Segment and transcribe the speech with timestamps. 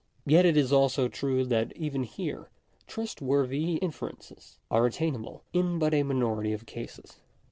[0.25, 2.49] Yet it is also true, that even here,
[2.87, 7.17] trustworthy inferences are attainable in but a minority of cases.